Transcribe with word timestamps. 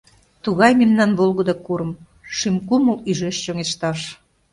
Тугай 0.43 0.71
мемнан 0.79 1.11
волгыдо 1.19 1.55
курым: 1.65 1.91
Шӱм-кумыл 2.35 2.97
ӱжеш 3.09 3.35
чоҥешташ… 3.43 3.99